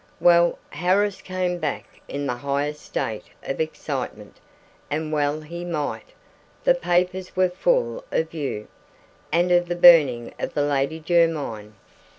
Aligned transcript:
Well, 0.19 0.57
Harris 0.71 1.21
came 1.21 1.59
back 1.59 2.01
in 2.07 2.25
the 2.25 2.33
highest 2.37 2.81
state 2.81 3.25
of 3.43 3.61
excitement: 3.61 4.37
and 4.89 5.11
well 5.13 5.41
he 5.41 5.63
might: 5.63 6.13
the 6.63 6.73
papers 6.73 7.35
were 7.35 7.49
full 7.49 8.03
of 8.11 8.33
you, 8.33 8.67
and 9.31 9.51
of 9.51 9.67
the 9.67 9.75
burning 9.75 10.33
of 10.39 10.55
the 10.55 10.63
Lady 10.63 10.99
Jermyn! 10.99 11.75